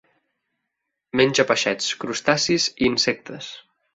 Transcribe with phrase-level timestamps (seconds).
[1.19, 3.53] Menja peixets, crustacis i insectes.